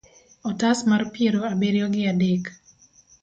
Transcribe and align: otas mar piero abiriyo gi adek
otas 0.51 0.79
mar 0.89 1.01
piero 1.13 1.39
abiriyo 1.51 1.87
gi 1.93 2.03
adek 2.11 2.43